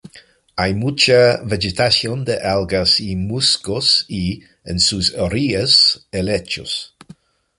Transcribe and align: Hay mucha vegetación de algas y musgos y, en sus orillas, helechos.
Hay 0.55 0.73
mucha 0.73 1.43
vegetación 1.43 2.25
de 2.25 2.39
algas 2.39 2.99
y 2.99 3.15
musgos 3.15 4.03
y, 4.07 4.41
en 4.65 4.79
sus 4.79 5.13
orillas, 5.13 6.07
helechos. 6.11 6.95